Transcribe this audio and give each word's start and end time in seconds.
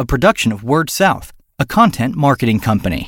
a 0.00 0.06
production 0.06 0.50
of 0.50 0.64
Word 0.64 0.88
South, 0.88 1.30
a 1.58 1.66
content 1.66 2.16
marketing 2.16 2.58
company. 2.58 3.06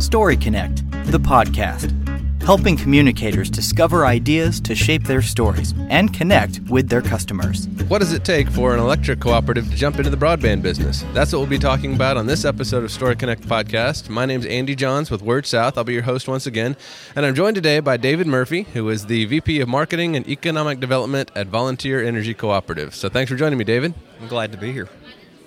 Story 0.00 0.36
Connect, 0.36 0.82
the 1.12 1.20
podcast, 1.20 2.01
helping 2.42 2.76
communicators 2.76 3.48
discover 3.48 4.04
ideas 4.04 4.60
to 4.60 4.74
shape 4.74 5.04
their 5.04 5.22
stories 5.22 5.74
and 5.88 6.12
connect 6.12 6.58
with 6.68 6.88
their 6.88 7.00
customers. 7.00 7.68
What 7.86 8.00
does 8.00 8.12
it 8.12 8.24
take 8.24 8.48
for 8.48 8.74
an 8.74 8.80
electric 8.80 9.20
cooperative 9.20 9.70
to 9.70 9.76
jump 9.76 9.98
into 9.98 10.10
the 10.10 10.16
broadband 10.16 10.62
business? 10.62 11.04
That's 11.12 11.32
what 11.32 11.38
we'll 11.38 11.48
be 11.48 11.58
talking 11.58 11.94
about 11.94 12.16
on 12.16 12.26
this 12.26 12.44
episode 12.44 12.82
of 12.82 12.90
Story 12.90 13.14
Connect 13.14 13.42
podcast. 13.42 14.08
My 14.08 14.26
name's 14.26 14.46
Andy 14.46 14.74
Johns 14.74 15.08
with 15.08 15.22
Word 15.22 15.46
South. 15.46 15.78
I'll 15.78 15.84
be 15.84 15.92
your 15.92 16.02
host 16.02 16.26
once 16.26 16.46
again, 16.46 16.76
and 17.14 17.24
I'm 17.24 17.34
joined 17.36 17.54
today 17.54 17.78
by 17.78 17.96
David 17.96 18.26
Murphy, 18.26 18.64
who 18.72 18.88
is 18.88 19.06
the 19.06 19.24
VP 19.26 19.60
of 19.60 19.68
Marketing 19.68 20.16
and 20.16 20.28
Economic 20.28 20.80
Development 20.80 21.30
at 21.36 21.46
Volunteer 21.46 22.02
Energy 22.02 22.34
Cooperative. 22.34 22.94
So 22.94 23.08
thanks 23.08 23.30
for 23.30 23.36
joining 23.36 23.58
me, 23.58 23.64
David. 23.64 23.94
I'm 24.20 24.28
glad 24.28 24.50
to 24.50 24.58
be 24.58 24.72
here. 24.72 24.88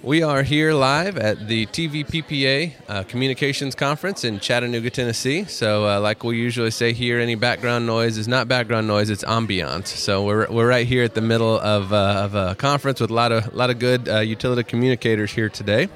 We 0.06 0.22
are 0.22 0.44
here 0.44 0.72
live 0.72 1.18
at 1.18 1.48
the 1.48 1.66
TVPPA 1.66 2.74
uh, 2.88 3.04
Communications 3.06 3.74
Conference 3.74 4.24
in 4.24 4.40
Chattanooga, 4.40 4.92
Tennessee. 4.92 5.46
So, 5.46 5.88
uh, 5.88 6.00
like 6.00 6.24
we 6.24 6.38
usually 6.38 6.70
say 6.70 6.94
here, 6.94 7.20
any 7.20 7.34
background 7.34 7.88
noise 7.88 8.20
is 8.20 8.28
not 8.28 8.48
background 8.48 8.86
noise; 8.86 9.10
it's 9.10 9.24
ambiance. 9.24 9.88
So, 9.88 10.24
we're, 10.24 10.48
we're 10.52 10.70
right 10.70 10.86
here 10.86 11.04
at 11.04 11.16
the 11.16 11.22
middle 11.22 11.60
of, 11.60 11.92
uh, 11.92 12.22
of 12.24 12.36
a 12.36 12.54
conference 12.54 13.02
with 13.02 13.10
a 13.10 13.16
lot 13.16 13.32
of 13.32 13.52
lot 13.56 13.72
of 13.72 13.80
good 13.80 14.08
uh, 14.08 14.20
utility 14.20 14.62
communicators 14.62 15.32
here 15.32 15.50
today. 15.50 15.90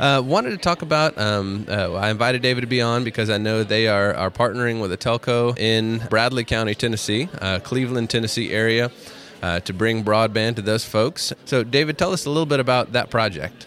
Uh, 0.00 0.22
wanted 0.24 0.52
to 0.52 0.56
talk 0.56 0.80
about. 0.80 1.18
Um, 1.18 1.66
uh, 1.68 1.92
I 1.92 2.08
invited 2.08 2.40
David 2.40 2.62
to 2.62 2.66
be 2.66 2.80
on 2.80 3.04
because 3.04 3.28
I 3.28 3.36
know 3.36 3.62
they 3.62 3.88
are 3.88 4.14
are 4.14 4.30
partnering 4.30 4.80
with 4.80 4.90
a 4.90 4.96
telco 4.96 5.58
in 5.58 5.98
Bradley 6.08 6.44
County, 6.44 6.74
Tennessee, 6.74 7.28
Cleveland, 7.62 8.08
Tennessee 8.08 8.54
area 8.54 8.90
uh, 9.44 9.60
to 9.60 9.74
bring 9.74 10.02
broadband 10.02 10.56
to 10.56 10.62
those 10.62 10.86
folks. 10.86 11.30
So, 11.44 11.62
David, 11.62 11.98
tell 11.98 12.14
us 12.14 12.24
a 12.24 12.30
little 12.30 12.46
bit 12.46 12.60
about 12.60 12.92
that 12.92 13.10
project. 13.10 13.66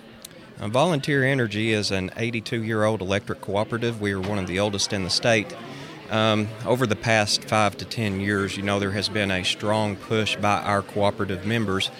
Uh, 0.59 0.69
Volunteer 0.69 1.23
Energy 1.23 1.71
is 1.71 1.91
an 1.91 2.09
82 2.17 2.63
year 2.63 2.83
old 2.83 2.99
electric 2.99 3.41
cooperative. 3.41 4.01
We 4.01 4.11
are 4.13 4.19
one 4.19 4.39
of 4.39 4.47
the 4.47 4.59
oldest 4.59 4.91
in 4.91 5.03
the 5.03 5.11
state. 5.11 5.55
Um, 6.09 6.47
over 6.65 6.87
the 6.87 6.95
past 6.95 7.43
five 7.43 7.77
to 7.77 7.85
ten 7.85 8.19
years, 8.19 8.57
you 8.57 8.63
know, 8.63 8.79
there 8.79 8.91
has 8.91 9.07
been 9.07 9.29
a 9.29 9.43
strong 9.43 9.95
push 9.95 10.35
by 10.37 10.61
our 10.61 10.81
cooperative 10.81 11.45
members 11.45 11.91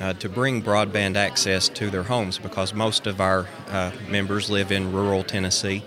uh, 0.00 0.14
to 0.14 0.30
bring 0.30 0.62
broadband 0.62 1.16
access 1.16 1.68
to 1.68 1.90
their 1.90 2.04
homes 2.04 2.38
because 2.38 2.72
most 2.72 3.06
of 3.06 3.20
our 3.20 3.48
uh, 3.68 3.90
members 4.08 4.48
live 4.48 4.72
in 4.72 4.92
rural 4.92 5.22
Tennessee 5.22 5.82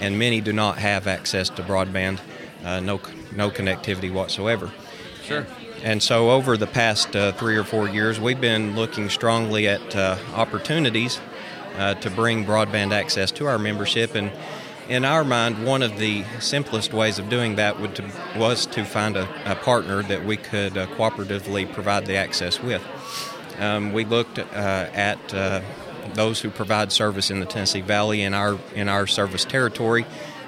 and 0.00 0.18
many 0.18 0.40
do 0.40 0.54
not 0.54 0.78
have 0.78 1.06
access 1.06 1.50
to 1.50 1.62
broadband, 1.62 2.18
uh, 2.64 2.80
no, 2.80 2.98
no 3.36 3.50
connectivity 3.50 4.10
whatsoever. 4.10 4.72
Sure. 5.22 5.46
And 5.84 6.02
so, 6.02 6.30
over 6.30 6.56
the 6.56 6.66
past 6.66 7.14
uh, 7.14 7.32
three 7.32 7.56
or 7.56 7.62
four 7.62 7.86
years, 7.86 8.18
we've 8.18 8.40
been 8.40 8.74
looking 8.74 9.10
strongly 9.10 9.68
at 9.68 9.94
uh, 9.94 10.16
opportunities 10.32 11.20
uh, 11.76 11.92
to 11.96 12.08
bring 12.08 12.46
broadband 12.46 12.92
access 12.92 13.30
to 13.32 13.44
our 13.44 13.58
membership. 13.58 14.14
And 14.14 14.32
in 14.88 15.04
our 15.04 15.24
mind, 15.24 15.66
one 15.66 15.82
of 15.82 15.98
the 15.98 16.24
simplest 16.40 16.94
ways 16.94 17.18
of 17.18 17.28
doing 17.28 17.56
that 17.56 17.78
would 17.80 17.96
to, 17.96 18.10
was 18.34 18.64
to 18.64 18.82
find 18.82 19.18
a, 19.18 19.28
a, 19.44 19.56
partner 19.56 20.02
that 20.04 20.24
we 20.24 20.38
could 20.38 20.78
uh, 20.78 20.86
cooperatively 20.86 21.70
provide 21.70 22.06
the 22.06 22.16
access 22.16 22.62
with. 22.62 22.82
Um, 23.58 23.92
we 23.92 24.06
looked 24.06 24.38
uh, 24.38 24.42
at 24.94 25.34
uh, 25.34 25.60
those 26.14 26.40
who 26.40 26.48
provide 26.48 26.92
service 26.92 27.30
in 27.30 27.40
the 27.40 27.46
Tennessee 27.46 27.82
Valley 27.82 28.22
in 28.22 28.32
our 28.32 28.58
in 28.74 28.88
our 28.88 29.06
service 29.06 29.44
territory, 29.44 30.06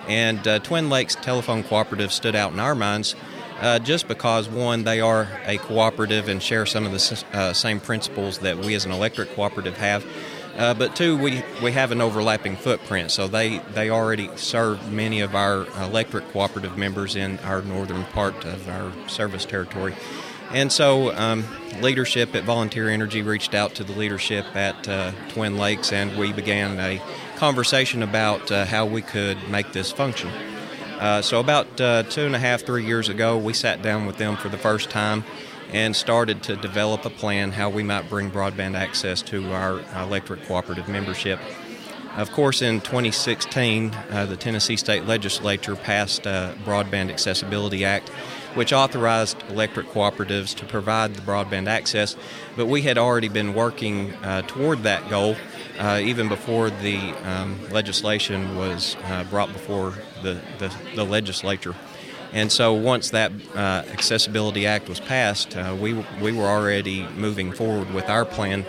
and 0.09 0.43
Twin 0.65 0.89
Lakes 0.89 1.15
Telephone 1.15 1.63
Cooperative 1.63 2.11
stood 2.11 2.35
out 2.35 2.55
in 2.55 2.59
our 2.59 2.75
minds 2.75 3.15
uh, 3.61 3.79
just 3.79 4.09
because 4.09 4.49
one, 4.49 4.85
they 4.85 5.01
are 5.01 5.29
a 5.47 5.59
cooperative 5.59 6.29
and 6.29 6.43
share 6.43 6.67
some 6.67 6.85
of 6.85 6.93
the 6.93 7.25
uh, 7.33 7.53
same 7.53 7.81
principles 7.81 8.39
that 8.39 8.59
we 8.59 8.75
as 8.75 8.85
an 8.85 8.93
electric 8.93 9.35
cooperative 9.35 9.77
have. 9.77 10.05
Uh, 10.57 10.73
but 10.73 10.97
two, 10.97 11.19
we, 11.19 11.43
we 11.63 11.73
have 11.73 11.93
an 11.93 12.01
overlapping 12.01 12.57
footprint, 12.57 13.11
so 13.11 13.29
they, 13.29 13.59
they 13.75 13.91
already 13.91 14.31
serve 14.37 14.91
many 14.91 15.21
of 15.21 15.35
our 15.35 15.67
electric 15.85 16.27
cooperative 16.33 16.79
members 16.79 17.15
in 17.15 17.39
our 17.41 17.61
northern 17.63 18.05
part 18.07 18.45
of 18.47 18.67
our 18.69 18.91
service 19.07 19.45
territory. 19.45 19.95
And 20.53 20.73
so, 20.73 21.15
um, 21.15 21.45
leadership 21.83 22.35
at 22.35 22.45
Volunteer 22.45 22.89
Energy 22.89 23.21
reached 23.21 23.55
out 23.55 23.75
to 23.75 23.85
the 23.85 23.93
leadership 23.93 24.47
at 24.55 24.89
uh, 24.89 25.13
Twin 25.29 25.59
Lakes, 25.59 25.93
and 25.93 26.17
we 26.17 26.33
began 26.33 26.79
a 26.79 27.03
conversation 27.37 28.03
about 28.03 28.51
uh, 28.51 28.65
how 28.65 28.87
we 28.87 29.03
could 29.03 29.37
make 29.51 29.73
this 29.73 29.93
function. 29.93 30.31
Uh, 30.99 31.21
so, 31.21 31.41
about 31.41 31.81
uh, 31.81 32.03
two 32.05 32.23
and 32.23 32.35
a 32.35 32.39
half, 32.39 32.63
three 32.63 32.85
years 32.85 33.11
ago, 33.11 33.37
we 33.37 33.53
sat 33.53 33.83
down 33.83 34.07
with 34.07 34.17
them 34.17 34.37
for 34.37 34.49
the 34.49 34.57
first 34.57 34.89
time 34.89 35.25
and 35.71 35.95
started 35.95 36.43
to 36.45 36.57
develop 36.57 37.05
a 37.05 37.11
plan 37.11 37.53
how 37.53 37.69
we 37.69 37.83
might 37.83 38.09
bring 38.09 38.31
broadband 38.31 38.75
access 38.77 39.21
to 39.21 39.53
our 39.53 39.81
electric 40.03 40.43
cooperative 40.47 40.89
membership. 40.89 41.39
Of 42.17 42.33
course, 42.33 42.63
in 42.63 42.81
2016, 42.81 43.95
uh, 44.11 44.25
the 44.25 44.39
Tennessee 44.39 44.77
State 44.77 45.05
Legislature 45.05 45.77
passed 45.77 46.25
a 46.25 46.57
Broadband 46.65 47.11
Accessibility 47.11 47.85
Act, 47.85 48.11
which 48.57 48.73
authorized 48.73 49.37
electric 49.51 49.87
cooperatives 49.89 50.55
to 50.55 50.65
provide 50.65 51.15
the 51.15 51.21
broadband 51.21 51.69
access, 51.69 52.17
but 52.57 52.67
we 52.67 52.83
had 52.83 52.97
already 52.97 53.29
been 53.29 53.53
working 53.53 54.13
uh, 54.15 54.41
toward 54.43 54.83
that 54.83 55.09
goal 55.11 55.37
uh, 55.79 56.01
even 56.03 56.27
before 56.29 56.71
the 56.71 56.99
um, 57.29 57.59
legislation 57.71 58.57
was 58.57 58.97
uh, 59.05 59.25
brought 59.25 59.53
before 59.53 59.93
the, 60.23 60.41
the, 60.59 60.75
the, 60.95 61.05
legislature. 61.05 61.75
And 62.33 62.51
so 62.51 62.73
once 62.73 63.11
that 63.11 63.31
uh, 63.55 63.85
Accessibility 63.93 64.67
Act 64.67 64.89
was 64.89 65.01
passed, 65.01 65.55
uh, 65.55 65.77
we, 65.79 65.93
we 66.23 66.33
were 66.33 66.47
already 66.47 67.07
moving 67.09 67.53
forward 67.53 67.93
with 67.93 68.09
our 68.09 68.25
plan 68.25 68.65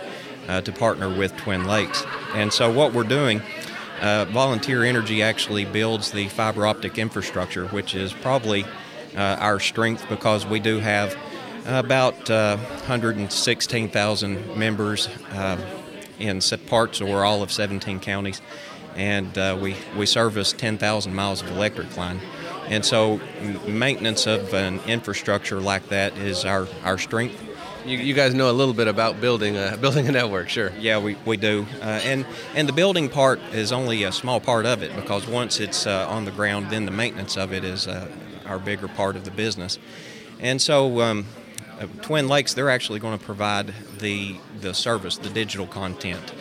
uh, 0.48 0.60
to 0.60 0.72
partner 0.72 1.08
with 1.08 1.34
Twin 1.38 1.66
Lakes. 1.66 2.04
And 2.34 2.52
so 2.52 2.70
what 2.70 2.92
we're 2.92 3.04
doing, 3.04 3.40
Volunteer 4.00 4.84
Energy 4.84 5.22
actually 5.22 5.64
builds 5.64 6.12
the 6.12 6.28
fiber 6.28 6.66
optic 6.66 6.98
infrastructure, 6.98 7.66
which 7.68 7.94
is 7.94 8.12
probably 8.12 8.66
our 9.18 9.60
strength 9.60 10.08
because 10.08 10.46
we 10.46 10.60
do 10.60 10.78
have 10.78 11.14
about 11.66 12.28
116,000 12.28 14.56
members 14.56 15.08
in 16.18 16.40
parts 16.66 17.00
or 17.00 17.24
all 17.24 17.42
of 17.42 17.52
17 17.52 18.00
counties, 18.00 18.40
and 18.96 19.36
uh, 19.38 19.56
we, 19.60 19.76
we 19.96 20.06
service 20.06 20.52
10,000 20.52 21.14
miles 21.14 21.42
of 21.42 21.50
electric 21.50 21.96
line. 21.96 22.20
And 22.66 22.84
so, 22.84 23.20
maintenance 23.66 24.26
of 24.26 24.52
an 24.52 24.80
infrastructure 24.86 25.60
like 25.60 25.88
that 25.88 26.16
is 26.18 26.44
our, 26.44 26.68
our 26.84 26.98
strength. 26.98 27.42
You, 27.86 27.96
you 27.96 28.12
guys 28.12 28.34
know 28.34 28.50
a 28.50 28.52
little 28.52 28.74
bit 28.74 28.88
about 28.88 29.22
building 29.22 29.56
a 29.56 29.76
building 29.80 30.06
a 30.06 30.12
network, 30.12 30.50
sure? 30.50 30.72
Yeah, 30.78 30.98
we, 30.98 31.16
we 31.24 31.38
do, 31.38 31.64
uh, 31.80 32.00
and 32.04 32.26
and 32.54 32.68
the 32.68 32.74
building 32.74 33.08
part 33.08 33.40
is 33.52 33.72
only 33.72 34.02
a 34.02 34.12
small 34.12 34.40
part 34.40 34.66
of 34.66 34.82
it 34.82 34.94
because 34.94 35.26
once 35.26 35.60
it's 35.60 35.86
uh, 35.86 36.06
on 36.10 36.26
the 36.26 36.30
ground, 36.30 36.68
then 36.68 36.84
the 36.84 36.90
maintenance 36.90 37.38
of 37.38 37.54
it 37.54 37.64
is 37.64 37.88
uh, 37.88 38.10
our 38.48 38.58
bigger 38.58 38.88
part 38.88 39.16
of 39.16 39.24
the 39.24 39.30
business. 39.30 39.78
And 40.40 40.60
so, 40.60 41.00
um, 41.00 41.26
uh, 41.80 41.86
Twin 42.02 42.28
Lakes, 42.28 42.54
they're 42.54 42.70
actually 42.70 42.98
going 42.98 43.18
to 43.18 43.24
provide 43.24 43.72
the 43.98 44.36
the 44.60 44.74
service, 44.74 45.18
the 45.18 45.30
digital 45.30 45.66
content. 45.66 46.32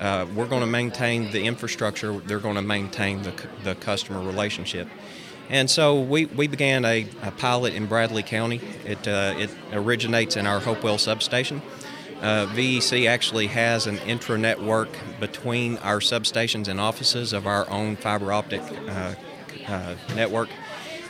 Uh, 0.00 0.26
we're 0.34 0.46
going 0.46 0.60
to 0.60 0.66
maintain 0.66 1.30
the 1.30 1.44
infrastructure. 1.44 2.18
They're 2.18 2.38
going 2.38 2.56
to 2.56 2.62
maintain 2.62 3.22
the, 3.22 3.32
the 3.62 3.74
customer 3.74 4.20
relationship. 4.20 4.88
And 5.48 5.70
so 5.70 6.00
we, 6.00 6.26
we 6.26 6.46
began 6.46 6.84
a, 6.84 7.06
a 7.22 7.30
pilot 7.30 7.74
in 7.74 7.86
Bradley 7.86 8.22
County. 8.22 8.60
It, 8.84 9.06
uh, 9.06 9.34
it 9.36 9.50
originates 9.72 10.36
in 10.36 10.46
our 10.46 10.60
Hopewell 10.60 10.98
substation. 10.98 11.62
Uh, 12.20 12.46
VEC 12.54 13.08
actually 13.08 13.48
has 13.48 13.86
an 13.86 13.98
intra 13.98 14.38
network 14.38 14.88
between 15.20 15.76
our 15.78 16.00
substations 16.00 16.68
and 16.68 16.80
offices 16.80 17.32
of 17.32 17.46
our 17.46 17.68
own 17.70 17.96
fiber 17.96 18.32
optic 18.32 18.62
uh, 18.88 19.14
uh 19.68 19.94
network. 20.14 20.48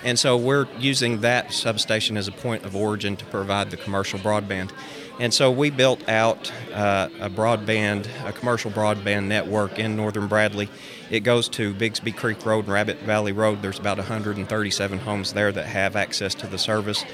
And 0.04 0.18
so 0.18 0.36
we're 0.36 0.68
using 0.78 1.22
that 1.22 1.50
substation 1.52 2.18
as 2.18 2.28
a 2.28 2.32
point 2.32 2.64
of 2.64 2.76
origin 2.76 3.16
to 3.16 3.24
provide 3.24 3.70
the 3.70 3.78
commercial 3.78 4.18
broadband. 4.18 4.70
And 5.18 5.32
so 5.32 5.50
we 5.50 5.70
built 5.70 6.06
out 6.08 6.52
uh, 6.72 7.08
a 7.20 7.30
broadband, 7.30 8.06
a 8.26 8.32
commercial 8.32 8.70
broadband 8.70 9.26
network 9.26 9.78
in 9.78 9.96
northern 9.96 10.26
Bradley. 10.26 10.68
It 11.10 11.20
goes 11.20 11.48
to 11.50 11.72
Bigsby 11.72 12.16
Creek 12.16 12.44
Road 12.44 12.64
and 12.64 12.74
Rabbit 12.74 12.98
Valley 13.00 13.32
Road. 13.32 13.62
There's 13.62 13.78
about 13.78 13.96
137 13.96 14.98
homes 14.98 15.32
there 15.32 15.52
that 15.52 15.66
have 15.66 15.96
access 15.96 16.34
to 16.36 16.46
the 16.46 16.58
service. 16.58 17.04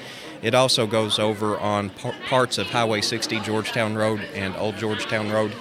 It 0.41 0.55
also 0.55 0.87
goes 0.87 1.19
over 1.19 1.57
on 1.59 1.91
p- 1.91 2.11
parts 2.27 2.57
of 2.57 2.67
Highway 2.67 3.01
60, 3.01 3.39
Georgetown 3.41 3.95
Road, 3.95 4.21
and 4.33 4.55
Old 4.57 4.77
Georgetown 4.77 5.29
Road, 5.29 5.53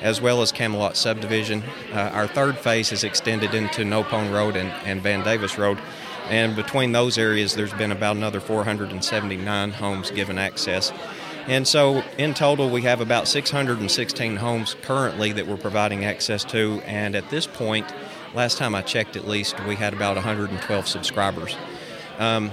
as 0.00 0.20
well 0.20 0.40
as 0.40 0.52
Camelot 0.52 0.96
Subdivision. 0.96 1.64
Uh, 1.92 2.10
our 2.14 2.28
third 2.28 2.56
phase 2.56 2.92
is 2.92 3.02
extended 3.02 3.54
into 3.54 3.82
Nopone 3.82 4.32
Road 4.32 4.54
and, 4.54 4.70
and 4.86 5.02
Van 5.02 5.24
Davis 5.24 5.58
Road. 5.58 5.78
And 6.28 6.54
between 6.54 6.92
those 6.92 7.18
areas, 7.18 7.54
there's 7.54 7.72
been 7.72 7.92
about 7.92 8.16
another 8.16 8.40
479 8.40 9.70
homes 9.72 10.10
given 10.10 10.38
access. 10.38 10.92
And 11.46 11.66
so, 11.66 12.02
in 12.18 12.34
total, 12.34 12.68
we 12.68 12.82
have 12.82 13.00
about 13.00 13.26
616 13.26 14.36
homes 14.36 14.76
currently 14.82 15.32
that 15.32 15.46
we're 15.46 15.56
providing 15.56 16.04
access 16.04 16.44
to. 16.44 16.82
And 16.84 17.16
at 17.16 17.30
this 17.30 17.46
point, 17.46 17.90
last 18.34 18.58
time 18.58 18.74
I 18.74 18.82
checked 18.82 19.16
at 19.16 19.26
least, 19.26 19.58
we 19.64 19.74
had 19.74 19.94
about 19.94 20.16
112 20.16 20.86
subscribers. 20.86 21.56
Um, 22.18 22.52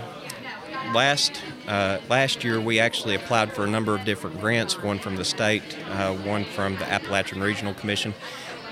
last 0.93 1.41
uh, 1.67 1.97
last 2.09 2.43
year 2.43 2.61
we 2.61 2.79
actually 2.79 3.15
applied 3.15 3.51
for 3.51 3.63
a 3.63 3.67
number 3.67 3.95
of 3.95 4.05
different 4.05 4.39
grants, 4.39 4.81
one 4.81 4.99
from 4.99 5.15
the 5.15 5.25
state, 5.25 5.63
uh, 5.89 6.13
one 6.13 6.45
from 6.45 6.75
the 6.77 6.85
Appalachian 6.85 7.41
Regional 7.41 7.73
Commission. 7.73 8.13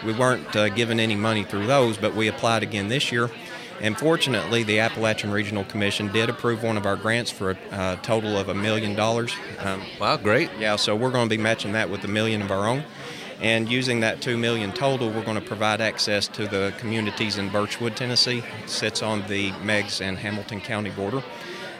We 0.05 0.13
weren't 0.13 0.55
uh, 0.55 0.69
given 0.69 0.99
any 0.99 1.15
money 1.15 1.43
through 1.43 1.67
those, 1.67 1.97
but 1.97 2.13
we 2.13 2.27
applied 2.27 2.61
again 2.61 2.89
this 2.89 3.11
year. 3.11 3.29
And 3.81 3.97
fortunately, 3.97 4.63
the 4.63 4.79
Appalachian 4.79 5.31
Regional 5.31 5.63
Commission 5.65 6.11
did 6.11 6.29
approve 6.29 6.63
one 6.63 6.77
of 6.77 6.85
our 6.85 6.95
grants 6.95 7.31
for 7.31 7.51
a 7.71 7.99
total 8.01 8.37
of 8.37 8.49
a 8.49 8.53
million 8.53 8.95
dollars. 8.95 9.33
Um, 9.59 9.81
wow, 9.99 10.17
great! 10.17 10.49
Yeah, 10.59 10.75
so 10.75 10.95
we're 10.95 11.11
going 11.11 11.27
to 11.27 11.35
be 11.35 11.41
matching 11.41 11.73
that 11.73 11.89
with 11.89 12.03
a 12.03 12.07
million 12.07 12.41
of 12.41 12.51
our 12.51 12.67
own. 12.67 12.83
And 13.41 13.69
using 13.69 13.99
that 13.99 14.21
two 14.21 14.37
million 14.37 14.71
total, 14.71 15.09
we're 15.09 15.25
going 15.25 15.39
to 15.39 15.45
provide 15.45 15.81
access 15.81 16.29
to 16.29 16.47
the 16.47 16.73
communities 16.77 17.37
in 17.37 17.49
Birchwood, 17.49 17.95
Tennessee. 17.95 18.43
It 18.63 18.69
sits 18.69 19.01
on 19.01 19.27
the 19.27 19.51
Meigs 19.63 19.99
and 19.99 20.17
Hamilton 20.17 20.61
County 20.61 20.91
border. 20.91 21.21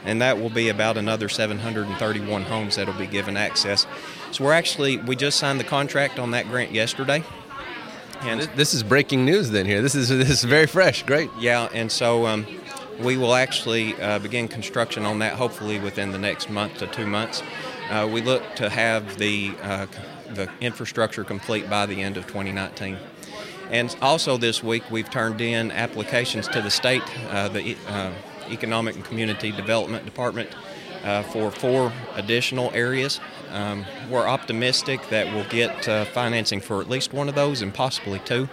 And 0.04 0.20
that 0.20 0.38
will 0.38 0.50
be 0.50 0.68
about 0.68 0.98
another 0.98 1.30
731 1.30 2.42
homes 2.42 2.76
that 2.76 2.86
will 2.86 2.94
be 2.94 3.06
given 3.06 3.38
access. 3.38 3.86
So 4.30 4.44
we're 4.44 4.52
actually, 4.52 4.98
we 4.98 5.16
just 5.16 5.38
signed 5.38 5.58
the 5.58 5.64
contract 5.64 6.18
on 6.18 6.32
that 6.32 6.48
grant 6.48 6.72
yesterday. 6.72 7.24
And 8.24 8.40
this 8.56 8.72
is 8.72 8.82
breaking 8.82 9.24
news 9.24 9.50
then 9.50 9.66
here. 9.66 9.82
This 9.82 9.94
is, 9.94 10.08
this 10.08 10.30
is 10.30 10.44
very 10.44 10.66
fresh. 10.66 11.02
Great. 11.02 11.30
Yeah, 11.38 11.68
and 11.74 11.92
so 11.92 12.26
um, 12.26 12.46
we 13.00 13.16
will 13.16 13.34
actually 13.34 14.00
uh, 14.00 14.18
begin 14.18 14.48
construction 14.48 15.04
on 15.04 15.18
that 15.18 15.34
hopefully 15.34 15.78
within 15.78 16.10
the 16.10 16.18
next 16.18 16.48
month 16.48 16.78
to 16.78 16.86
two 16.86 17.06
months. 17.06 17.42
Uh, 17.90 18.08
we 18.10 18.22
look 18.22 18.42
to 18.56 18.70
have 18.70 19.18
the 19.18 19.52
uh, 19.62 19.86
the 20.30 20.48
infrastructure 20.60 21.22
complete 21.22 21.68
by 21.68 21.86
the 21.86 22.02
end 22.02 22.16
of 22.16 22.26
2019. 22.26 22.96
And 23.70 23.94
also 24.02 24.36
this 24.36 24.62
week, 24.62 24.82
we've 24.90 25.08
turned 25.08 25.40
in 25.40 25.70
applications 25.70 26.48
to 26.48 26.60
the 26.60 26.70
state, 26.70 27.02
uh, 27.30 27.48
the 27.48 27.76
uh, 27.88 28.12
Economic 28.50 28.96
and 28.96 29.04
Community 29.04 29.52
Development 29.52 30.04
Department, 30.04 30.50
uh, 31.02 31.22
for 31.24 31.50
four 31.50 31.92
additional 32.14 32.70
areas. 32.74 33.20
Um, 33.54 33.84
we're 34.10 34.26
optimistic 34.26 35.08
that 35.10 35.32
we'll 35.32 35.48
get 35.48 35.88
uh, 35.88 36.04
financing 36.06 36.60
for 36.60 36.80
at 36.80 36.88
least 36.88 37.12
one 37.12 37.28
of 37.28 37.36
those 37.36 37.62
and 37.62 37.72
possibly 37.72 38.18
two. 38.18 38.48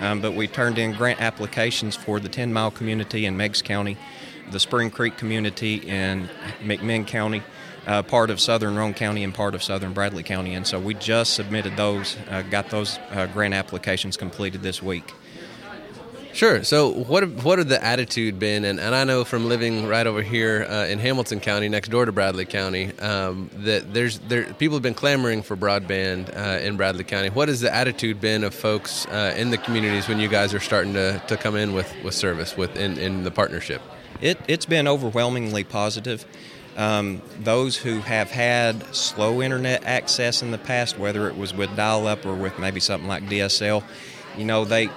Um, 0.00 0.20
but 0.20 0.32
we 0.32 0.48
turned 0.48 0.78
in 0.78 0.94
grant 0.94 1.20
applications 1.20 1.94
for 1.94 2.18
the 2.18 2.28
10 2.28 2.52
mile 2.52 2.72
community 2.72 3.24
in 3.24 3.36
Meigs 3.36 3.62
County, 3.62 3.96
the 4.50 4.58
Spring 4.58 4.90
Creek 4.90 5.16
community 5.16 5.76
in 5.76 6.28
McMinn 6.60 7.06
County, 7.06 7.44
uh, 7.86 8.02
part 8.02 8.30
of 8.30 8.40
southern 8.40 8.74
Roane 8.74 8.94
County 8.94 9.22
and 9.22 9.32
part 9.32 9.54
of 9.54 9.62
southern 9.62 9.92
Bradley 9.92 10.24
County. 10.24 10.54
And 10.54 10.66
so 10.66 10.80
we 10.80 10.94
just 10.94 11.34
submitted 11.34 11.76
those, 11.76 12.16
uh, 12.28 12.42
got 12.42 12.68
those 12.70 12.98
uh, 13.12 13.26
grant 13.26 13.54
applications 13.54 14.16
completed 14.16 14.62
this 14.62 14.82
week. 14.82 15.14
Sure. 16.32 16.64
So, 16.64 16.88
what 16.90 17.28
what 17.44 17.58
have 17.58 17.68
the 17.68 17.82
attitude 17.84 18.38
been? 18.38 18.64
And, 18.64 18.80
and 18.80 18.94
I 18.94 19.04
know 19.04 19.22
from 19.22 19.48
living 19.48 19.86
right 19.86 20.06
over 20.06 20.22
here 20.22 20.66
uh, 20.68 20.86
in 20.86 20.98
Hamilton 20.98 21.40
County, 21.40 21.68
next 21.68 21.90
door 21.90 22.06
to 22.06 22.12
Bradley 22.12 22.46
County, 22.46 22.98
um, 23.00 23.50
that 23.52 23.92
there's 23.92 24.18
there 24.20 24.44
people 24.54 24.76
have 24.76 24.82
been 24.82 24.94
clamoring 24.94 25.42
for 25.42 25.56
broadband 25.56 26.34
uh, 26.34 26.60
in 26.60 26.78
Bradley 26.78 27.04
County. 27.04 27.28
What 27.28 27.48
has 27.48 27.60
the 27.60 27.72
attitude 27.74 28.18
been 28.20 28.44
of 28.44 28.54
folks 28.54 29.06
uh, 29.06 29.34
in 29.36 29.50
the 29.50 29.58
communities 29.58 30.08
when 30.08 30.18
you 30.18 30.28
guys 30.28 30.54
are 30.54 30.60
starting 30.60 30.94
to, 30.94 31.22
to 31.28 31.36
come 31.36 31.54
in 31.54 31.74
with, 31.74 31.92
with 32.02 32.14
service 32.14 32.56
with 32.56 32.76
in, 32.76 32.96
in 32.96 33.24
the 33.24 33.30
partnership? 33.30 33.82
It, 34.22 34.38
it's 34.48 34.66
been 34.66 34.88
overwhelmingly 34.88 35.64
positive. 35.64 36.24
Um, 36.78 37.20
those 37.40 37.76
who 37.76 38.00
have 38.00 38.30
had 38.30 38.94
slow 38.94 39.42
internet 39.42 39.84
access 39.84 40.40
in 40.40 40.52
the 40.52 40.58
past, 40.58 40.98
whether 40.98 41.28
it 41.28 41.36
was 41.36 41.52
with 41.52 41.76
dial-up 41.76 42.24
or 42.24 42.34
with 42.34 42.58
maybe 42.58 42.80
something 42.80 43.08
like 43.08 43.24
DSL, 43.24 43.84
you 44.38 44.46
know 44.46 44.64
they 44.64 44.88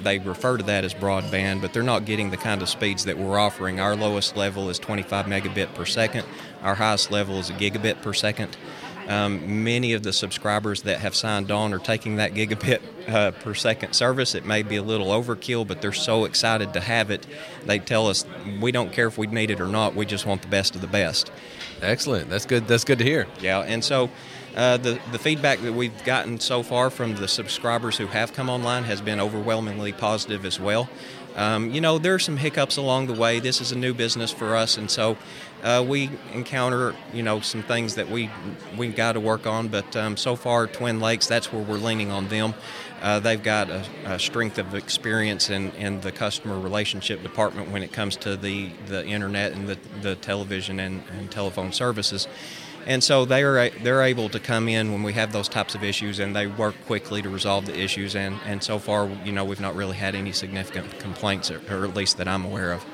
they 0.00 0.18
refer 0.18 0.56
to 0.56 0.64
that 0.64 0.84
as 0.84 0.94
broadband, 0.94 1.60
but 1.60 1.72
they're 1.72 1.82
not 1.82 2.04
getting 2.04 2.30
the 2.30 2.36
kind 2.36 2.62
of 2.62 2.68
speeds 2.68 3.04
that 3.04 3.18
we're 3.18 3.38
offering. 3.38 3.80
Our 3.80 3.96
lowest 3.96 4.36
level 4.36 4.68
is 4.70 4.78
25 4.78 5.26
megabit 5.26 5.74
per 5.74 5.84
second. 5.84 6.26
Our 6.62 6.74
highest 6.74 7.10
level 7.10 7.38
is 7.38 7.50
a 7.50 7.54
gigabit 7.54 8.02
per 8.02 8.12
second. 8.12 8.56
Um, 9.08 9.62
many 9.62 9.92
of 9.92 10.02
the 10.02 10.12
subscribers 10.12 10.82
that 10.82 10.98
have 10.98 11.14
signed 11.14 11.52
on 11.52 11.72
are 11.72 11.78
taking 11.78 12.16
that 12.16 12.34
gigabit 12.34 12.80
uh, 13.08 13.30
per 13.30 13.54
second 13.54 13.92
service. 13.92 14.34
It 14.34 14.44
may 14.44 14.62
be 14.62 14.76
a 14.76 14.82
little 14.82 15.08
overkill, 15.08 15.66
but 15.66 15.80
they're 15.80 15.92
so 15.92 16.24
excited 16.24 16.72
to 16.72 16.80
have 16.80 17.10
it. 17.10 17.24
They 17.64 17.78
tell 17.78 18.08
us 18.08 18.26
we 18.60 18.72
don't 18.72 18.92
care 18.92 19.06
if 19.06 19.16
we 19.16 19.28
need 19.28 19.50
it 19.50 19.60
or 19.60 19.68
not. 19.68 19.94
We 19.94 20.06
just 20.06 20.26
want 20.26 20.42
the 20.42 20.48
best 20.48 20.74
of 20.74 20.80
the 20.80 20.88
best. 20.88 21.30
Excellent. 21.82 22.30
That's 22.30 22.46
good. 22.46 22.66
That's 22.66 22.84
good 22.84 22.98
to 22.98 23.04
hear. 23.04 23.26
Yeah, 23.40 23.60
and 23.60 23.84
so. 23.84 24.10
Uh, 24.56 24.78
the, 24.78 24.98
the 25.12 25.18
feedback 25.18 25.60
that 25.60 25.74
we've 25.74 26.04
gotten 26.04 26.40
so 26.40 26.62
far 26.62 26.88
from 26.88 27.14
the 27.16 27.28
subscribers 27.28 27.98
who 27.98 28.06
have 28.06 28.32
come 28.32 28.48
online 28.48 28.84
has 28.84 29.02
been 29.02 29.20
overwhelmingly 29.20 29.92
positive 29.92 30.46
as 30.46 30.58
well. 30.58 30.88
Um, 31.36 31.70
you 31.70 31.82
know, 31.82 31.98
there 31.98 32.14
are 32.14 32.18
some 32.18 32.38
hiccups 32.38 32.78
along 32.78 33.08
the 33.08 33.12
way. 33.12 33.38
This 33.40 33.60
is 33.60 33.70
a 33.70 33.76
new 33.76 33.92
business 33.92 34.30
for 34.32 34.56
us, 34.56 34.78
and 34.78 34.90
so 34.90 35.18
uh, 35.62 35.84
we 35.86 36.08
encounter, 36.32 36.94
you 37.12 37.22
know, 37.22 37.40
some 37.40 37.62
things 37.62 37.96
that 37.96 38.08
we 38.08 38.30
we 38.78 38.88
got 38.88 39.12
to 39.12 39.20
work 39.20 39.46
on. 39.46 39.68
But 39.68 39.94
um, 39.94 40.16
so 40.16 40.34
far, 40.34 40.66
Twin 40.66 40.98
Lakes, 40.98 41.26
that's 41.26 41.52
where 41.52 41.62
we're 41.62 41.76
leaning 41.76 42.10
on 42.10 42.28
them. 42.28 42.54
Uh, 43.02 43.20
they've 43.20 43.42
got 43.42 43.68
a, 43.68 43.84
a, 44.06 44.18
strength 44.18 44.56
of 44.56 44.74
experience 44.74 45.50
in, 45.50 45.70
in 45.72 46.00
the 46.00 46.10
customer 46.10 46.58
relationship 46.58 47.22
department 47.22 47.70
when 47.70 47.82
it 47.82 47.92
comes 47.92 48.16
to 48.16 48.38
the, 48.38 48.70
the 48.86 49.06
internet 49.06 49.52
and 49.52 49.68
the, 49.68 49.78
the 50.00 50.16
television 50.16 50.80
and, 50.80 51.02
and 51.10 51.30
telephone 51.30 51.72
services 51.72 52.26
and 52.86 53.02
so 53.02 53.24
they 53.24 53.42
are 53.42 53.68
they're 53.82 54.02
able 54.02 54.28
to 54.28 54.38
come 54.38 54.68
in 54.68 54.92
when 54.92 55.02
we 55.02 55.12
have 55.12 55.32
those 55.32 55.48
types 55.48 55.74
of 55.74 55.82
issues 55.82 56.18
and 56.18 56.34
they 56.34 56.46
work 56.46 56.74
quickly 56.86 57.20
to 57.22 57.28
resolve 57.28 57.66
the 57.66 57.78
issues 57.78 58.14
and 58.16 58.38
and 58.46 58.62
so 58.62 58.78
far 58.78 59.08
you 59.24 59.32
know 59.32 59.44
we've 59.44 59.60
not 59.60 59.74
really 59.74 59.96
had 59.96 60.14
any 60.14 60.32
significant 60.32 60.98
complaints 60.98 61.50
or, 61.50 61.60
or 61.70 61.84
at 61.84 61.94
least 61.94 62.16
that 62.18 62.28
I'm 62.28 62.44
aware 62.44 62.72
of 62.72 62.84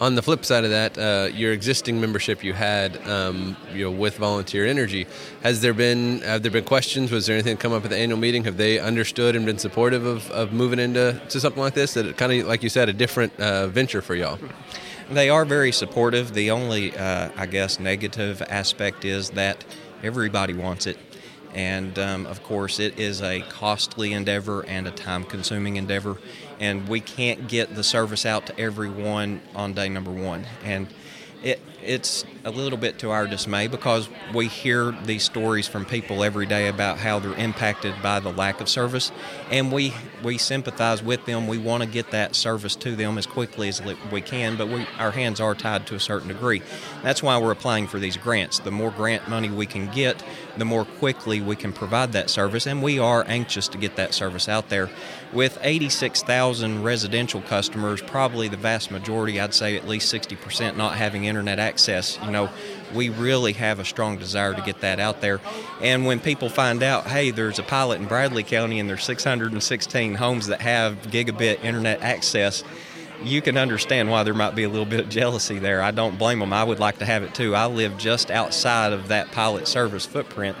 on 0.00 0.14
the 0.14 0.22
flip 0.22 0.44
side 0.44 0.64
of 0.64 0.70
that, 0.70 0.98
uh, 0.98 1.28
your 1.32 1.52
existing 1.52 2.00
membership 2.00 2.44
you 2.44 2.52
had, 2.52 2.96
um, 3.08 3.56
you 3.72 3.84
know, 3.84 3.90
with 3.90 4.16
Volunteer 4.18 4.66
Energy, 4.66 5.06
has 5.42 5.60
there 5.62 5.72
been 5.72 6.20
have 6.20 6.42
there 6.42 6.50
been 6.50 6.64
questions? 6.64 7.10
Was 7.10 7.26
there 7.26 7.34
anything 7.34 7.56
come 7.56 7.72
up 7.72 7.84
at 7.84 7.90
the 7.90 7.96
annual 7.96 8.18
meeting? 8.18 8.44
Have 8.44 8.56
they 8.56 8.78
understood 8.78 9.36
and 9.36 9.46
been 9.46 9.58
supportive 9.58 10.04
of, 10.04 10.30
of 10.30 10.52
moving 10.52 10.78
into 10.78 11.20
to 11.30 11.40
something 11.40 11.62
like 11.62 11.74
this? 11.74 11.94
That 11.94 12.16
kind 12.16 12.32
of, 12.32 12.46
like 12.46 12.62
you 12.62 12.68
said, 12.68 12.88
a 12.88 12.92
different 12.92 13.38
uh, 13.40 13.68
venture 13.68 14.02
for 14.02 14.14
y'all. 14.14 14.38
They 15.10 15.30
are 15.30 15.44
very 15.44 15.70
supportive. 15.70 16.34
The 16.34 16.50
only, 16.50 16.96
uh, 16.96 17.30
I 17.36 17.46
guess, 17.46 17.78
negative 17.78 18.42
aspect 18.42 19.04
is 19.04 19.30
that 19.30 19.64
everybody 20.02 20.52
wants 20.52 20.86
it. 20.86 20.98
And 21.54 21.96
um, 21.98 22.26
of 22.26 22.42
course, 22.42 22.80
it 22.80 22.98
is 22.98 23.22
a 23.22 23.40
costly 23.42 24.12
endeavor 24.12 24.66
and 24.66 24.86
a 24.88 24.90
time 24.90 25.22
consuming 25.24 25.76
endeavor. 25.76 26.18
And 26.58 26.88
we 26.88 27.00
can't 27.00 27.46
get 27.48 27.74
the 27.74 27.84
service 27.84 28.26
out 28.26 28.46
to 28.46 28.60
everyone 28.60 29.40
on 29.54 29.74
day 29.74 29.88
number 29.88 30.10
one. 30.10 30.44
And 30.64 30.88
it, 31.42 31.60
it's 31.82 32.24
a 32.44 32.50
little 32.50 32.78
bit 32.78 32.98
to 33.00 33.10
our 33.10 33.26
dismay 33.26 33.68
because 33.68 34.08
we 34.34 34.48
hear 34.48 34.92
these 35.04 35.22
stories 35.22 35.68
from 35.68 35.84
people 35.84 36.24
every 36.24 36.46
day 36.46 36.68
about 36.68 36.98
how 36.98 37.18
they're 37.18 37.34
impacted 37.34 37.94
by 38.02 38.20
the 38.20 38.32
lack 38.32 38.60
of 38.60 38.68
service, 38.68 39.12
and 39.50 39.72
we 39.72 39.92
we 40.22 40.38
sympathize 40.38 41.02
with 41.02 41.24
them. 41.26 41.46
We 41.46 41.58
want 41.58 41.82
to 41.82 41.88
get 41.88 42.10
that 42.10 42.34
service 42.34 42.74
to 42.76 42.96
them 42.96 43.18
as 43.18 43.26
quickly 43.26 43.68
as 43.68 43.82
we 44.10 44.20
can, 44.20 44.56
but 44.56 44.68
we, 44.68 44.86
our 44.98 45.12
hands 45.12 45.40
are 45.40 45.54
tied 45.54 45.86
to 45.88 45.94
a 45.94 46.00
certain 46.00 46.28
degree. 46.28 46.62
That's 47.02 47.22
why 47.22 47.38
we're 47.38 47.52
applying 47.52 47.86
for 47.86 47.98
these 47.98 48.16
grants. 48.16 48.58
The 48.58 48.70
more 48.70 48.90
grant 48.90 49.28
money 49.28 49.50
we 49.50 49.66
can 49.66 49.90
get, 49.90 50.22
the 50.56 50.64
more 50.64 50.84
quickly 50.84 51.40
we 51.40 51.56
can 51.56 51.72
provide 51.72 52.12
that 52.12 52.30
service, 52.30 52.66
and 52.66 52.82
we 52.82 52.98
are 52.98 53.24
anxious 53.28 53.68
to 53.68 53.78
get 53.78 53.96
that 53.96 54.14
service 54.14 54.48
out 54.48 54.68
there. 54.68 54.90
With 55.32 55.58
86,000 55.60 56.82
residential 56.82 57.42
customers, 57.42 58.00
probably 58.00 58.48
the 58.48 58.56
vast 58.56 58.90
majority, 58.90 59.40
I'd 59.40 59.54
say 59.54 59.76
at 59.76 59.86
least 59.86 60.12
60%, 60.12 60.76
not 60.76 60.96
having 60.96 61.25
internet 61.28 61.58
access, 61.58 62.18
you 62.24 62.30
know, 62.30 62.48
we 62.94 63.08
really 63.08 63.52
have 63.54 63.78
a 63.78 63.84
strong 63.84 64.18
desire 64.18 64.54
to 64.54 64.62
get 64.62 64.80
that 64.80 65.00
out 65.00 65.20
there. 65.20 65.40
And 65.80 66.06
when 66.06 66.20
people 66.20 66.48
find 66.48 66.82
out, 66.82 67.06
hey, 67.06 67.30
there's 67.30 67.58
a 67.58 67.62
pilot 67.62 68.00
in 68.00 68.06
Bradley 68.06 68.42
County 68.42 68.80
and 68.80 68.88
there's 68.88 69.04
616 69.04 70.14
homes 70.14 70.46
that 70.46 70.60
have 70.60 70.94
gigabit 71.02 71.62
internet 71.64 72.02
access, 72.02 72.62
you 73.22 73.42
can 73.42 73.56
understand 73.56 74.10
why 74.10 74.22
there 74.22 74.34
might 74.34 74.54
be 74.54 74.64
a 74.64 74.68
little 74.68 74.86
bit 74.86 75.00
of 75.00 75.08
jealousy 75.08 75.58
there. 75.58 75.82
I 75.82 75.90
don't 75.90 76.18
blame 76.18 76.38
them. 76.38 76.52
I 76.52 76.64
would 76.64 76.78
like 76.78 76.98
to 76.98 77.06
have 77.06 77.22
it 77.22 77.34
too. 77.34 77.54
I 77.54 77.66
live 77.66 77.96
just 77.98 78.30
outside 78.30 78.92
of 78.92 79.08
that 79.08 79.32
pilot 79.32 79.66
service 79.68 80.06
footprint. 80.06 80.56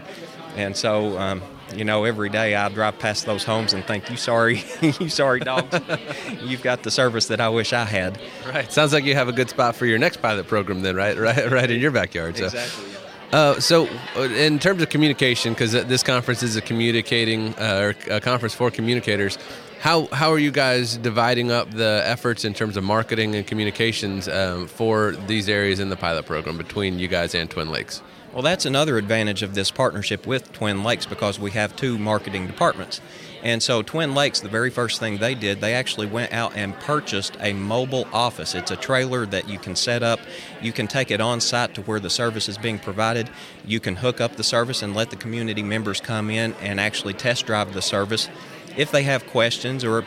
And 0.56 0.76
so 0.76 1.18
um, 1.18 1.42
you 1.74 1.84
know, 1.84 2.04
every 2.04 2.28
day 2.28 2.54
I 2.54 2.68
drive 2.68 2.98
past 2.98 3.26
those 3.26 3.44
homes 3.44 3.72
and 3.72 3.84
think, 3.84 4.08
"You 4.10 4.16
sorry, 4.16 4.62
you 4.80 5.08
sorry 5.08 5.40
dogs, 5.40 5.78
you've 6.42 6.62
got 6.62 6.82
the 6.82 6.90
service 6.90 7.26
that 7.28 7.40
I 7.40 7.48
wish 7.48 7.72
I 7.72 7.84
had." 7.84 8.18
Right. 8.46 8.70
Sounds 8.70 8.92
like 8.92 9.04
you 9.04 9.14
have 9.14 9.28
a 9.28 9.32
good 9.32 9.50
spot 9.50 9.74
for 9.74 9.86
your 9.86 9.98
next 9.98 10.18
pilot 10.18 10.46
program, 10.46 10.82
then, 10.82 10.96
right? 10.96 11.16
Right, 11.26 11.50
right 11.50 11.68
in 11.70 11.80
your 11.80 11.90
backyard. 11.90 12.36
So. 12.36 12.44
Exactly. 12.44 12.84
Uh, 13.32 13.58
so, 13.58 13.88
uh, 14.14 14.22
in 14.22 14.60
terms 14.60 14.80
of 14.80 14.88
communication, 14.90 15.52
because 15.52 15.72
this 15.72 16.04
conference 16.04 16.42
is 16.44 16.54
a 16.54 16.60
communicating 16.60 17.52
uh, 17.58 17.92
or 18.08 18.14
a 18.14 18.20
conference 18.20 18.54
for 18.54 18.70
communicators, 18.70 19.38
how 19.80 20.06
how 20.06 20.30
are 20.30 20.38
you 20.38 20.50
guys 20.50 20.96
dividing 20.96 21.50
up 21.50 21.70
the 21.70 22.02
efforts 22.04 22.44
in 22.44 22.54
terms 22.54 22.76
of 22.76 22.84
marketing 22.84 23.34
and 23.34 23.46
communications 23.46 24.28
um, 24.28 24.66
for 24.66 25.12
these 25.26 25.48
areas 25.48 25.80
in 25.80 25.88
the 25.88 25.96
pilot 25.96 26.26
program 26.26 26.56
between 26.56 26.98
you 26.98 27.08
guys 27.08 27.34
and 27.34 27.50
Twin 27.50 27.70
Lakes? 27.70 28.02
Well, 28.32 28.42
that's 28.42 28.66
another 28.66 28.98
advantage 28.98 29.42
of 29.42 29.54
this 29.54 29.70
partnership 29.70 30.26
with 30.26 30.52
Twin 30.52 30.84
Lakes 30.84 31.06
because 31.06 31.38
we 31.38 31.52
have 31.52 31.74
two 31.74 31.98
marketing 31.98 32.46
departments. 32.46 33.00
And 33.42 33.62
so 33.62 33.80
Twin 33.80 34.14
Lakes, 34.14 34.40
the 34.40 34.48
very 34.48 34.70
first 34.70 34.98
thing 34.98 35.18
they 35.18 35.34
did, 35.34 35.60
they 35.60 35.72
actually 35.72 36.06
went 36.06 36.32
out 36.32 36.54
and 36.56 36.74
purchased 36.80 37.36
a 37.40 37.52
mobile 37.52 38.06
office. 38.12 38.54
It's 38.54 38.70
a 38.70 38.76
trailer 38.76 39.24
that 39.26 39.48
you 39.48 39.58
can 39.58 39.76
set 39.76 40.02
up. 40.02 40.20
You 40.60 40.72
can 40.72 40.86
take 40.86 41.10
it 41.10 41.20
on 41.20 41.40
site 41.40 41.74
to 41.76 41.82
where 41.82 42.00
the 42.00 42.10
service 42.10 42.48
is 42.48 42.58
being 42.58 42.78
provided. 42.78 43.30
You 43.64 43.80
can 43.80 43.96
hook 43.96 44.20
up 44.20 44.36
the 44.36 44.44
service 44.44 44.82
and 44.82 44.94
let 44.94 45.10
the 45.10 45.16
community 45.16 45.62
members 45.62 46.00
come 46.00 46.28
in 46.28 46.54
and 46.54 46.80
actually 46.80 47.14
test 47.14 47.46
drive 47.46 47.72
the 47.72 47.82
service. 47.82 48.28
If 48.76 48.90
they 48.90 49.02
have 49.04 49.26
questions 49.26 49.84
or 49.84 50.04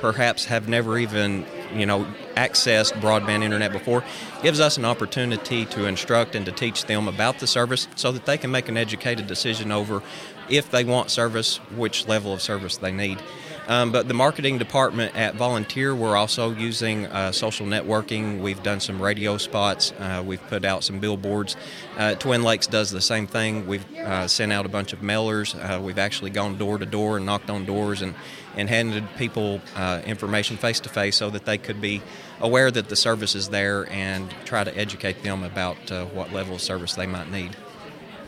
perhaps 0.00 0.46
have 0.46 0.68
never 0.68 0.98
even 0.98 1.46
you 1.74 1.86
know 1.86 2.06
accessed 2.34 2.92
broadband 3.00 3.42
internet 3.42 3.70
before 3.70 4.02
gives 4.42 4.58
us 4.58 4.76
an 4.78 4.84
opportunity 4.84 5.66
to 5.66 5.84
instruct 5.84 6.34
and 6.34 6.46
to 6.46 6.52
teach 6.52 6.86
them 6.86 7.06
about 7.06 7.38
the 7.38 7.46
service 7.46 7.86
so 7.94 8.10
that 8.10 8.24
they 8.24 8.38
can 8.38 8.50
make 8.50 8.68
an 8.68 8.76
educated 8.76 9.26
decision 9.26 9.70
over 9.70 10.02
if 10.48 10.70
they 10.70 10.82
want 10.82 11.10
service 11.10 11.58
which 11.76 12.08
level 12.08 12.32
of 12.32 12.40
service 12.40 12.78
they 12.78 12.90
need 12.90 13.22
um, 13.68 13.92
but 13.92 14.08
the 14.08 14.14
marketing 14.14 14.58
department 14.58 15.16
at 15.16 15.34
Volunteer, 15.34 15.94
we're 15.94 16.16
also 16.16 16.52
using 16.52 17.06
uh, 17.06 17.32
social 17.32 17.66
networking. 17.66 18.40
We've 18.40 18.62
done 18.62 18.80
some 18.80 19.00
radio 19.00 19.36
spots. 19.36 19.92
Uh, 19.98 20.22
we've 20.24 20.44
put 20.48 20.64
out 20.64 20.82
some 20.84 20.98
billboards. 20.98 21.56
Uh, 21.96 22.14
Twin 22.14 22.42
Lakes 22.42 22.66
does 22.66 22.90
the 22.90 23.00
same 23.00 23.26
thing. 23.26 23.66
We've 23.66 23.84
uh, 23.98 24.26
sent 24.28 24.52
out 24.52 24.66
a 24.66 24.68
bunch 24.68 24.92
of 24.92 25.00
mailers. 25.00 25.54
Uh, 25.54 25.80
we've 25.80 25.98
actually 25.98 26.30
gone 26.30 26.58
door 26.58 26.78
to 26.78 26.86
door 26.86 27.16
and 27.16 27.26
knocked 27.26 27.50
on 27.50 27.64
doors 27.64 28.02
and, 28.02 28.14
and 28.56 28.68
handed 28.68 29.08
people 29.16 29.60
uh, 29.76 30.02
information 30.04 30.56
face 30.56 30.80
to 30.80 30.88
face 30.88 31.16
so 31.16 31.30
that 31.30 31.44
they 31.44 31.58
could 31.58 31.80
be 31.80 32.02
aware 32.40 32.70
that 32.70 32.88
the 32.88 32.96
service 32.96 33.34
is 33.34 33.50
there 33.50 33.90
and 33.92 34.30
try 34.44 34.64
to 34.64 34.76
educate 34.76 35.22
them 35.22 35.42
about 35.42 35.76
what 36.12 36.32
level 36.32 36.54
of 36.54 36.60
service 36.60 36.94
they 36.94 37.06
might 37.06 37.30
need. 37.30 37.56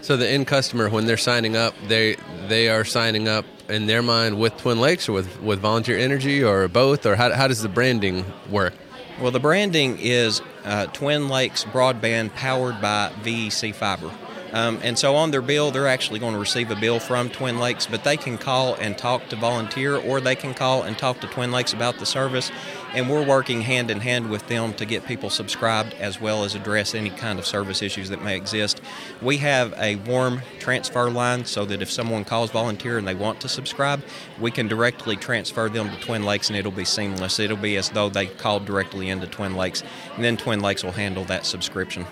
So 0.03 0.17
the 0.17 0.29
end 0.29 0.49
customer, 0.49 0.89
when 0.91 1.07
they're 1.07 1.17
signing 1.17 1.57
up, 1.57 1.75
they 1.87 2.17
they 2.49 2.69
are 2.69 2.85
signing 2.85 3.29
up 3.29 3.45
in 3.69 3.87
their 3.87 4.03
mind 4.03 4.39
with 4.39 4.57
Twin 4.57 4.81
Lakes 4.81 5.09
or 5.09 5.13
with, 5.13 5.41
with 5.41 5.61
Volunteer 5.61 5.97
Energy 5.97 6.43
or 6.43 6.67
both, 6.69 7.07
or 7.07 7.15
how, 7.15 7.33
how 7.33 7.47
does 7.49 7.63
the 7.63 7.69
branding 7.69 8.25
work? 8.51 8.75
Well, 9.21 9.31
the 9.31 9.41
branding 9.41 9.99
is 10.01 10.43
uh, 10.65 10.87
Twin 10.87 11.29
Lakes 11.29 11.65
Broadband 11.65 12.35
powered 12.35 12.81
by 12.81 13.13
VEC 13.23 13.75
Fiber. 13.75 14.11
Um, 14.53 14.79
and 14.83 14.99
so 14.99 15.17
on 15.17 15.31
their 15.31 15.43
bill, 15.43 15.71
they're 15.71 15.89
actually 15.89 16.19
going 16.19 16.35
to 16.35 16.39
receive 16.39 16.71
a 16.71 16.77
bill 16.77 17.01
from 17.01 17.31
Twin 17.31 17.59
Lakes, 17.59 17.87
but 17.87 18.05
they 18.05 18.17
can 18.17 18.37
call 18.37 18.75
and 18.75 18.97
talk 18.99 19.29
to 19.29 19.37
Volunteer 19.37 19.97
or 19.97 20.21
they 20.21 20.35
can 20.35 20.53
call 20.53 20.83
and 20.83 20.97
talk 20.99 21.21
to 21.21 21.27
Twin 21.27 21.51
Lakes 21.51 21.73
about 21.73 21.99
the 21.99 22.07
service. 22.07 22.51
And 22.95 23.09
we're 23.09 23.25
working 23.25 23.63
hand 23.63 23.91
in 23.91 24.01
hand 24.01 24.29
with 24.29 24.47
them 24.49 24.75
to 24.75 24.85
get 24.85 25.07
people 25.07 25.31
subscribed 25.31 25.95
as 25.95 26.21
well 26.21 26.45
as 26.45 26.55
address 26.55 26.95
any 26.95 27.09
kind 27.09 27.39
of 27.39 27.47
service 27.47 27.81
issues 27.81 28.11
that 28.11 28.23
may 28.23 28.37
exist. 28.37 28.83
We 29.23 29.39
have 29.39 29.73
a 29.79 29.97
warm 29.97 30.43
transfer 30.59 31.09
line 31.09 31.47
so 31.47 31.65
that 31.65 31.81
if 31.81 31.91
someone 31.91 32.27
calls 32.27 32.51
Volunteer 32.51 32.99
and 32.99 33.09
they 33.09 33.15
want 33.15 33.41
to 33.41 33.49
subscribe, 33.49 34.03
we 34.39 34.51
can 34.51 34.69
directly 34.69 35.17
transfer 35.17 35.71
them 35.71 35.89
to 35.89 36.01
Twin 36.01 36.25
Lakes 36.25 36.49
and 36.51 36.59
it'll 36.59 36.71
be 36.71 36.85
seamless. 36.85 37.39
It'll 37.39 37.57
be 37.57 37.77
as 37.77 37.89
though 37.91 38.11
they 38.11 38.27
called 38.27 38.67
directly 38.67 39.09
into 39.09 39.27
Twin 39.27 39.55
Lakes, 39.55 39.83
and 40.15 40.25
then 40.25 40.37
Twin 40.37 40.61
Lakes 40.61 40.85
will 40.85 40.93
handle 40.93 41.25
that 41.25 41.47
subscription. 41.47 42.07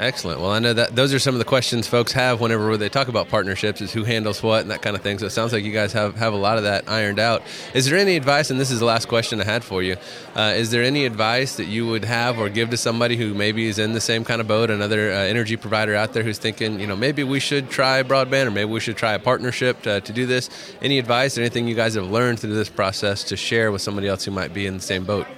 Excellent. 0.00 0.40
Well, 0.40 0.50
I 0.50 0.58
know 0.58 0.72
that 0.72 0.96
those 0.96 1.14
are 1.14 1.20
some 1.20 1.36
of 1.36 1.38
the 1.38 1.44
questions 1.44 1.86
folks 1.86 2.10
have 2.12 2.40
whenever 2.40 2.76
they 2.76 2.88
talk 2.88 3.06
about 3.06 3.28
partnerships 3.28 3.80
is 3.80 3.92
who 3.92 4.02
handles 4.02 4.42
what 4.42 4.62
and 4.62 4.70
that 4.72 4.82
kind 4.82 4.96
of 4.96 5.02
thing. 5.02 5.20
So 5.20 5.26
it 5.26 5.30
sounds 5.30 5.52
like 5.52 5.62
you 5.62 5.72
guys 5.72 5.92
have, 5.92 6.16
have 6.16 6.32
a 6.32 6.36
lot 6.36 6.58
of 6.58 6.64
that 6.64 6.88
ironed 6.88 7.20
out. 7.20 7.42
Is 7.74 7.88
there 7.88 7.96
any 7.96 8.16
advice, 8.16 8.50
and 8.50 8.58
this 8.58 8.72
is 8.72 8.80
the 8.80 8.86
last 8.86 9.06
question 9.06 9.40
I 9.40 9.44
had 9.44 9.62
for 9.62 9.84
you, 9.84 9.96
uh, 10.34 10.52
is 10.56 10.72
there 10.72 10.82
any 10.82 11.04
advice 11.06 11.56
that 11.56 11.66
you 11.66 11.86
would 11.86 12.04
have 12.04 12.40
or 12.40 12.48
give 12.48 12.70
to 12.70 12.76
somebody 12.76 13.16
who 13.16 13.34
maybe 13.34 13.66
is 13.66 13.78
in 13.78 13.92
the 13.92 14.00
same 14.00 14.24
kind 14.24 14.40
of 14.40 14.48
boat, 14.48 14.68
another 14.68 15.12
uh, 15.12 15.14
energy 15.14 15.56
provider 15.56 15.94
out 15.94 16.12
there 16.12 16.24
who's 16.24 16.38
thinking, 16.38 16.80
you 16.80 16.88
know, 16.88 16.96
maybe 16.96 17.22
we 17.22 17.38
should 17.38 17.70
try 17.70 18.02
broadband 18.02 18.46
or 18.46 18.50
maybe 18.50 18.70
we 18.70 18.80
should 18.80 18.96
try 18.96 19.12
a 19.12 19.18
partnership 19.20 19.80
to, 19.82 20.00
to 20.00 20.12
do 20.12 20.26
this? 20.26 20.50
Any 20.82 20.98
advice 20.98 21.38
or 21.38 21.42
anything 21.42 21.68
you 21.68 21.76
guys 21.76 21.94
have 21.94 22.10
learned 22.10 22.40
through 22.40 22.54
this 22.54 22.68
process 22.68 23.22
to 23.24 23.36
share 23.36 23.70
with 23.70 23.80
somebody 23.80 24.08
else 24.08 24.24
who 24.24 24.32
might 24.32 24.52
be 24.52 24.66
in 24.66 24.74
the 24.74 24.82
same 24.82 25.04
boat? 25.04 25.28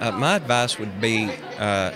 Uh, 0.00 0.10
my 0.12 0.36
advice 0.36 0.78
would 0.78 1.02
be 1.02 1.30
uh, 1.58 1.90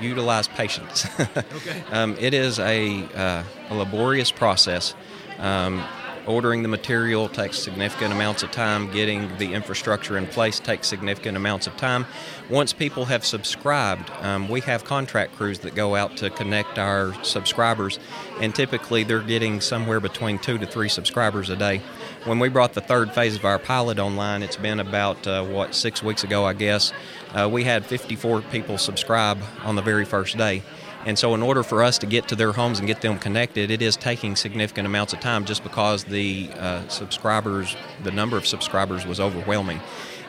utilize 0.00 0.48
patience. 0.48 1.06
okay. 1.20 1.82
Um, 1.90 2.16
it 2.18 2.34
is 2.34 2.58
a, 2.58 3.04
uh, 3.14 3.42
a 3.70 3.74
laborious 3.74 4.30
process. 4.30 4.94
Um, 5.38 5.84
ordering 6.26 6.62
the 6.62 6.68
material 6.68 7.28
takes 7.28 7.58
significant 7.58 8.12
amounts 8.12 8.42
of 8.42 8.50
time. 8.50 8.90
Getting 8.90 9.36
the 9.38 9.52
infrastructure 9.52 10.16
in 10.16 10.26
place 10.26 10.60
takes 10.60 10.88
significant 10.88 11.36
amounts 11.36 11.66
of 11.66 11.76
time. 11.76 12.06
Once 12.48 12.72
people 12.72 13.06
have 13.06 13.24
subscribed, 13.24 14.10
um, 14.22 14.48
we 14.48 14.60
have 14.62 14.84
contract 14.84 15.34
crews 15.36 15.60
that 15.60 15.74
go 15.74 15.94
out 15.94 16.16
to 16.18 16.30
connect 16.30 16.78
our 16.78 17.14
subscribers, 17.24 17.98
and 18.40 18.54
typically 18.54 19.04
they're 19.04 19.20
getting 19.20 19.60
somewhere 19.60 20.00
between 20.00 20.38
two 20.38 20.58
to 20.58 20.66
three 20.66 20.88
subscribers 20.88 21.50
a 21.50 21.56
day. 21.56 21.82
When 22.24 22.38
we 22.38 22.48
brought 22.48 22.72
the 22.72 22.80
third 22.80 23.12
phase 23.12 23.36
of 23.36 23.44
our 23.44 23.58
pilot 23.58 23.98
online, 23.98 24.42
it's 24.42 24.56
been 24.56 24.80
about, 24.80 25.26
uh, 25.26 25.44
what, 25.44 25.74
six 25.74 26.02
weeks 26.02 26.24
ago, 26.24 26.46
I 26.46 26.54
guess, 26.54 26.90
uh, 27.34 27.50
we 27.52 27.64
had 27.64 27.84
54 27.84 28.40
people 28.40 28.78
subscribe 28.78 29.42
on 29.62 29.76
the 29.76 29.82
very 29.82 30.06
first 30.06 30.38
day. 30.38 30.62
And 31.04 31.18
so, 31.18 31.34
in 31.34 31.42
order 31.42 31.62
for 31.62 31.82
us 31.82 31.98
to 31.98 32.06
get 32.06 32.28
to 32.28 32.34
their 32.34 32.52
homes 32.52 32.78
and 32.78 32.88
get 32.88 33.02
them 33.02 33.18
connected, 33.18 33.70
it 33.70 33.82
is 33.82 33.94
taking 33.94 34.36
significant 34.36 34.86
amounts 34.86 35.12
of 35.12 35.20
time 35.20 35.44
just 35.44 35.62
because 35.62 36.04
the 36.04 36.48
uh, 36.58 36.88
subscribers, 36.88 37.76
the 38.04 38.10
number 38.10 38.38
of 38.38 38.46
subscribers 38.46 39.04
was 39.04 39.20
overwhelming. 39.20 39.80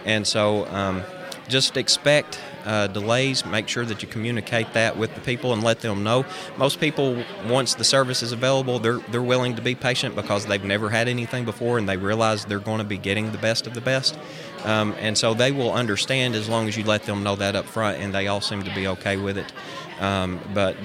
And 0.04 0.28
so, 0.28 0.68
um, 0.68 1.02
just 1.48 1.78
expect 1.78 2.42
uh, 2.66 2.88
delays. 2.88 3.46
Make 3.46 3.68
sure 3.68 3.86
that 3.86 4.02
you 4.02 4.08
communicate 4.08 4.74
that 4.74 4.98
with 4.98 5.14
the 5.16 5.22
people 5.22 5.54
and 5.54 5.64
let 5.64 5.82
them 5.82 6.04
know. 6.04 6.26
Most 6.58 6.80
people, 6.80 7.24
once 7.48 7.76
the 7.76 7.84
service 7.84 8.24
is 8.24 8.32
available, 8.32 8.80
they're 8.80 9.00
they're 9.12 9.22
willing 9.22 9.56
to 9.56 9.62
be 9.62 9.76
patient 9.76 10.16
because 10.16 10.46
they've 10.46 10.64
never 10.64 10.90
had 10.90 11.08
anything 11.08 11.46
before 11.46 11.78
and 11.78 11.88
they 11.88 11.98
realize 11.98 12.46
they're 12.46 12.60
going 12.60 12.80
to 12.80 12.84
be 12.84 12.98
getting 12.98 13.32
the 13.32 13.38
best 13.38 13.68
of 13.68 13.74
the 13.74 13.82
best. 13.82 14.18
Um, 14.64 14.96
and 15.00 15.18
so 15.18 15.34
they 15.34 15.52
will 15.52 15.72
understand 15.72 16.34
as 16.34 16.50
long 16.50 16.68
as 16.68 16.76
you 16.76 16.84
let 16.84 17.04
them 17.04 17.24
know 17.24 17.36
that 17.36 17.56
up 17.56 17.66
front, 17.66 18.00
and 18.02 18.14
they 18.14 18.28
all 18.28 18.42
seem 18.42 18.64
to 18.64 18.74
be 18.74 18.88
okay 18.88 19.16
with 19.16 19.38
it. 19.38 19.54
Um, 20.00 20.40
but 20.54 20.76